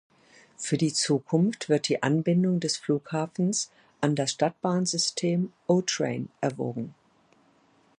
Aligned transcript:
Für 0.57 0.79
die 0.79 0.93
Zukunft 0.93 1.69
wird 1.69 1.87
die 1.87 2.01
Anbindung 2.01 2.59
des 2.59 2.75
Flughafens 2.75 3.69
an 3.99 4.15
das 4.15 4.31
Stadtbahn-System 4.31 5.53
O-Train 5.67 6.29
erwogen. 6.41 6.95